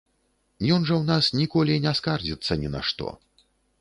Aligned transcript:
Ён 0.75 0.81
жа 0.91 0.95
ў 1.01 1.03
нас 1.11 1.25
ніколі 1.39 1.75
не 1.85 1.93
скардзіцца 1.99 2.59
ні 2.63 2.73
на 2.77 2.81
што. 2.89 3.07